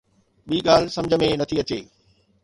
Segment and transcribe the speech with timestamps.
[0.47, 1.79] ٻي ڳالهه سمجھ ۾ نٿي اچي.